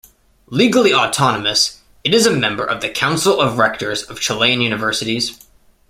[0.47, 5.39] Legally autonomous, it is a member of the Council of Rectors of Chilean Universities.